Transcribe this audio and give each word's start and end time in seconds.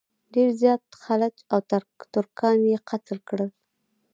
ډېر 0.33 0.49
زیات 0.61 0.83
خلج 1.03 1.35
او 1.51 1.59
ترکان 2.15 2.57
یې 2.69 2.77
قتل 2.89 3.17
کړل. 3.29 3.49